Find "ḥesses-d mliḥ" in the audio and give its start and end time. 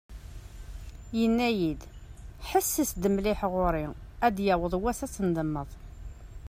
2.49-3.39